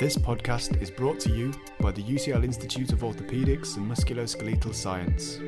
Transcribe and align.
This 0.00 0.16
podcast 0.16 0.80
is 0.80 0.90
brought 0.90 1.20
to 1.20 1.30
you 1.30 1.52
by 1.78 1.90
the 1.90 2.02
UCL 2.02 2.42
Institute 2.42 2.90
of 2.90 3.00
Orthopaedics 3.00 3.76
and 3.76 3.86
Musculoskeletal 3.86 4.74
Science. 4.74 5.38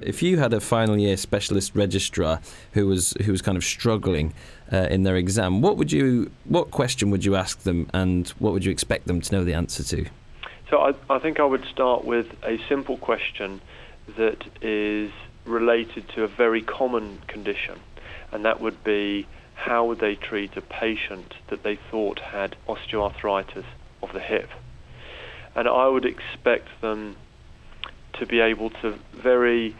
If 0.00 0.22
you 0.22 0.38
had 0.38 0.52
a 0.52 0.60
final 0.60 0.96
year 0.96 1.16
specialist 1.16 1.74
registrar 1.74 2.40
who 2.74 2.86
was 2.86 3.12
who 3.24 3.32
was 3.32 3.42
kind 3.42 3.58
of 3.58 3.64
struggling 3.64 4.32
uh, 4.72 4.86
in 4.88 5.02
their 5.02 5.16
exam, 5.16 5.62
what 5.62 5.76
would 5.76 5.90
you 5.90 6.30
what 6.44 6.70
question 6.70 7.10
would 7.10 7.24
you 7.24 7.34
ask 7.34 7.64
them, 7.64 7.90
and 7.92 8.28
what 8.38 8.52
would 8.52 8.64
you 8.64 8.70
expect 8.70 9.08
them 9.08 9.20
to 9.20 9.34
know 9.34 9.42
the 9.42 9.54
answer 9.54 9.82
to? 9.82 10.06
So 10.70 10.78
I, 10.78 10.94
I 11.12 11.18
think 11.18 11.40
I 11.40 11.44
would 11.44 11.64
start 11.64 12.04
with 12.04 12.28
a 12.44 12.60
simple 12.68 12.98
question 12.98 13.60
that 14.16 14.44
is 14.62 15.10
related 15.44 16.08
to 16.10 16.22
a 16.22 16.28
very 16.28 16.62
common 16.62 17.18
condition, 17.26 17.80
and 18.30 18.44
that 18.44 18.60
would 18.60 18.84
be 18.84 19.26
how 19.64 19.84
would 19.84 20.00
they 20.00 20.14
treat 20.14 20.56
a 20.56 20.62
patient 20.62 21.34
that 21.50 21.62
they 21.62 21.78
thought 21.90 22.18
had 22.18 22.56
osteoarthritis 22.66 23.66
of 24.02 24.12
the 24.14 24.20
hip? 24.20 24.48
And 25.54 25.68
I 25.68 25.86
would 25.86 26.06
expect 26.06 26.68
them 26.80 27.16
to 28.18 28.24
be 28.24 28.40
able 28.40 28.70
to 28.70 28.98
very 29.12 29.76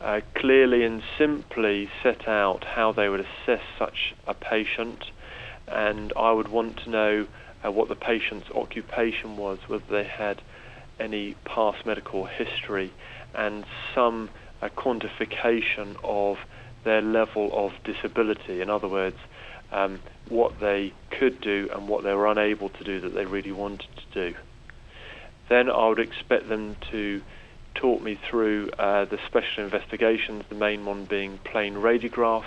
uh, 0.00 0.20
clearly 0.36 0.84
and 0.84 1.02
simply 1.18 1.88
set 2.02 2.28
out 2.28 2.62
how 2.62 2.92
they 2.92 3.08
would 3.08 3.20
assess 3.20 3.62
such 3.76 4.14
a 4.26 4.34
patient, 4.34 5.04
and 5.66 6.12
I 6.16 6.30
would 6.30 6.48
want 6.48 6.76
to 6.84 6.90
know 6.90 7.26
uh, 7.64 7.72
what 7.72 7.88
the 7.88 7.96
patient's 7.96 8.48
occupation 8.54 9.36
was, 9.36 9.58
whether 9.66 9.84
they 9.90 10.04
had 10.04 10.42
any 11.00 11.34
past 11.44 11.84
medical 11.84 12.26
history, 12.26 12.92
and 13.34 13.64
some 13.94 14.30
uh, 14.62 14.68
quantification 14.68 15.96
of 16.04 16.36
their 16.84 17.02
level 17.02 17.50
of 17.52 17.72
disability. 17.84 18.60
In 18.60 18.70
other 18.70 18.88
words, 18.88 19.16
um, 19.72 20.00
what 20.28 20.60
they 20.60 20.92
could 21.18 21.40
do 21.40 21.68
and 21.74 21.88
what 21.88 22.04
they 22.04 22.12
were 22.12 22.26
unable 22.26 22.68
to 22.68 22.84
do 22.84 23.00
that 23.00 23.14
they 23.14 23.24
really 23.24 23.52
wanted 23.52 23.88
to 23.96 24.30
do. 24.30 24.36
Then 25.48 25.70
I 25.70 25.88
would 25.88 25.98
expect 25.98 26.48
them 26.48 26.76
to 26.90 27.20
talk 27.74 28.00
me 28.02 28.18
through 28.30 28.70
uh, 28.78 29.04
the 29.04 29.18
special 29.26 29.64
investigations, 29.64 30.44
the 30.48 30.54
main 30.54 30.86
one 30.86 31.04
being 31.04 31.38
plain 31.44 31.74
radiographs, 31.74 32.44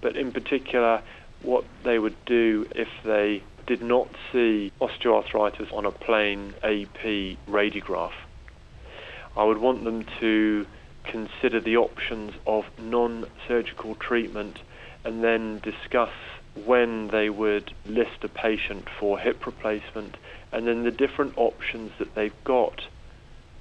but 0.00 0.16
in 0.16 0.32
particular 0.32 1.02
what 1.42 1.64
they 1.84 1.98
would 1.98 2.16
do 2.24 2.66
if 2.74 2.88
they 3.04 3.42
did 3.66 3.82
not 3.82 4.08
see 4.32 4.72
osteoarthritis 4.80 5.72
on 5.72 5.86
a 5.86 5.90
plain 5.90 6.54
AP 6.62 7.36
radiograph. 7.48 8.12
I 9.36 9.44
would 9.44 9.58
want 9.58 9.84
them 9.84 10.04
to 10.20 10.66
consider 11.10 11.60
the 11.60 11.76
options 11.76 12.32
of 12.46 12.64
non-surgical 12.78 13.94
treatment 13.96 14.58
and 15.04 15.22
then 15.22 15.60
discuss 15.60 16.12
when 16.64 17.08
they 17.08 17.28
would 17.28 17.72
list 17.84 18.22
a 18.22 18.28
patient 18.28 18.88
for 18.98 19.18
hip 19.18 19.46
replacement 19.46 20.16
and 20.52 20.66
then 20.66 20.84
the 20.84 20.90
different 20.90 21.34
options 21.36 21.92
that 21.98 22.14
they've 22.14 22.44
got 22.44 22.82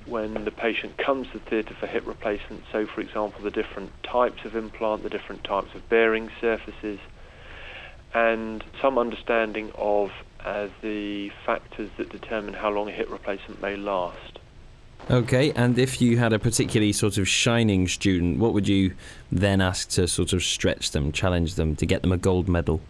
when 0.06 0.46
the 0.46 0.52
patient 0.52 0.98
comes 0.98 1.28
to 1.32 1.40
the 1.40 1.46
theatre 1.46 1.76
for 1.80 1.88
hip 1.88 2.06
replacement. 2.06 2.64
So, 2.72 2.86
for 2.86 3.02
example, 3.02 3.44
the 3.44 3.52
different 3.52 3.92
types 4.04 4.46
of 4.46 4.56
implant, 4.56 5.04
the 5.04 5.10
different 5.10 5.44
types 5.44 5.74
of 5.74 5.90
bearing 5.90 6.30
surfaces, 6.40 7.00
and 8.14 8.64
some 8.82 8.98
understanding 8.98 9.72
of 9.76 10.12
uh, 10.44 10.68
the 10.82 11.32
factors 11.46 11.90
that 11.98 12.10
determine 12.10 12.54
how 12.54 12.70
long 12.70 12.88
a 12.88 12.92
hip 12.92 13.10
replacement 13.10 13.62
may 13.62 13.76
last. 13.76 14.40
Okay, 15.10 15.52
and 15.52 15.78
if 15.78 16.02
you 16.02 16.18
had 16.18 16.34
a 16.34 16.40
particularly 16.40 16.92
sort 16.92 17.20
of 17.20 17.28
shining 17.28 17.88
student, 17.88 18.40
what 18.40 18.54
would 18.54 18.68
you 18.68 18.96
then 19.32 19.62
ask 19.62 19.90
to 19.90 20.08
sort 20.08 20.34
of 20.34 20.44
stretch 20.44 20.92
them, 20.92 21.12
challenge 21.12 21.56
them 21.56 21.76
to 21.76 21.86
get 21.86 22.02
them 22.02 22.12
a 22.12 22.18
gold 22.18 22.50
medal? 22.50 22.82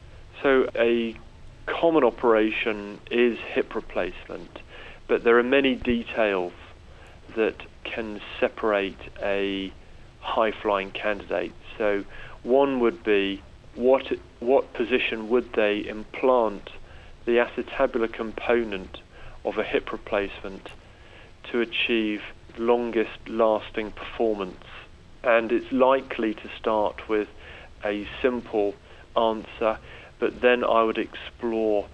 So, 0.42 0.70
a 0.76 1.18
common 1.66 2.06
operation 2.06 3.00
is 3.12 3.38
hip 3.40 3.76
replacement, 3.76 4.60
but 5.08 5.26
there 5.26 5.38
are 5.38 5.44
many 5.44 5.76
details 5.76 6.54
that 7.36 7.56
can 7.84 8.22
separate 8.40 8.98
a 9.22 9.74
high 10.22 10.52
flying 10.52 10.92
candidate. 10.92 11.52
So, 11.78 12.06
one 12.44 12.80
would 12.80 13.04
be 13.04 13.42
what 13.76 14.10
what 14.40 14.74
position 14.74 15.28
would 15.28 15.52
they 15.52 15.86
implant 15.86 16.70
the 17.26 17.34
acetabular 17.34 18.12
component 18.12 19.00
of 19.44 19.58
a 19.58 19.64
hip 19.64 19.92
replacement 19.92 20.70
to 21.52 21.62
achieve 21.62 22.22
longest 22.58 23.28
lasting 23.28 23.92
performance? 23.92 24.64
And 25.24 25.52
it's 25.52 25.72
likely 25.72 26.34
to 26.34 26.50
start 26.60 27.10
with 27.10 27.28
a 27.84 28.08
simple 28.22 28.76
answer, 29.16 29.80
but 30.20 30.42
then 30.42 30.64
I 30.64 30.84
would 30.84 30.98
explore 30.98 31.88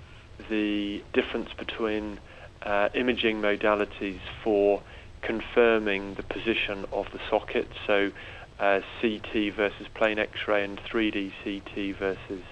the 0.50 1.04
difference 1.14 1.50
between 1.54 2.20
uh, 2.64 2.90
imaging 2.94 3.42
modalities 3.42 4.20
for 4.44 4.82
confirming 5.22 6.16
the 6.16 6.24
position 6.24 6.86
of 6.92 7.08
the 7.12 7.20
socket. 7.30 7.68
So 7.88 8.12
uh, 8.60 8.82
CT 9.02 9.54
versus 9.56 9.88
plain 9.94 10.20
X-ray 10.20 10.64
and 10.64 10.78
3D 10.78 11.32
CT 11.44 11.98
versus 11.98 12.44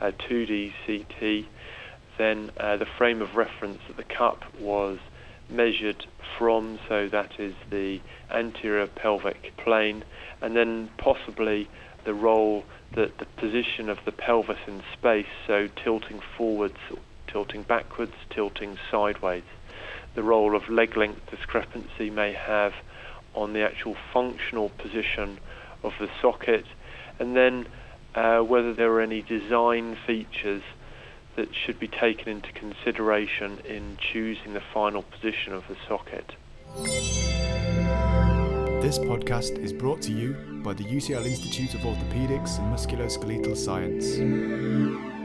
uh, 0.00 0.12
2D 0.28 0.72
CT. 0.86 1.46
Then 2.16 2.50
uh, 2.58 2.76
the 2.76 2.86
frame 2.86 3.22
of 3.22 3.36
reference 3.36 3.80
that 3.86 3.96
the 3.96 4.04
cup 4.04 4.44
was 4.58 4.98
measured 5.50 6.06
from, 6.36 6.78
so 6.88 7.08
that 7.08 7.38
is 7.38 7.54
the 7.70 8.00
anterior 8.30 8.86
pelvic 8.86 9.56
plane, 9.56 10.04
and 10.40 10.56
then 10.56 10.90
possibly 10.98 11.68
the 12.04 12.14
role 12.14 12.64
that 12.94 13.18
the 13.18 13.26
position 13.40 13.88
of 13.88 13.98
the 14.04 14.12
pelvis 14.12 14.58
in 14.66 14.82
space, 14.92 15.26
so 15.46 15.68
tilting 15.82 16.20
forwards, 16.36 16.78
tilting 17.26 17.62
backwards, 17.62 18.14
tilting 18.30 18.78
sideways. 18.90 19.42
The 20.14 20.22
role 20.22 20.56
of 20.56 20.68
leg 20.68 20.96
length 20.96 21.30
discrepancy 21.30 22.10
may 22.10 22.32
have 22.32 22.72
on 23.34 23.52
the 23.52 23.62
actual 23.62 23.96
functional 24.12 24.70
position 24.70 25.38
of 25.82 25.92
the 26.00 26.08
socket, 26.20 26.64
and 27.18 27.36
then 27.36 27.66
uh, 28.14 28.40
whether 28.40 28.74
there 28.74 28.92
are 28.92 29.00
any 29.00 29.22
design 29.22 29.96
features 30.06 30.62
that 31.38 31.54
should 31.54 31.78
be 31.78 31.86
taken 31.86 32.28
into 32.28 32.50
consideration 32.50 33.60
in 33.64 33.96
choosing 34.12 34.54
the 34.54 34.62
final 34.74 35.02
position 35.02 35.52
of 35.52 35.62
the 35.68 35.76
socket. 35.86 36.34
This 38.82 38.98
podcast 38.98 39.56
is 39.56 39.72
brought 39.72 40.02
to 40.02 40.12
you 40.12 40.34
by 40.64 40.74
the 40.74 40.82
UCL 40.82 41.24
Institute 41.24 41.74
of 41.74 41.82
Orthopaedics 41.82 42.58
and 42.58 42.74
Musculoskeletal 42.74 43.56
Science. 43.56 45.17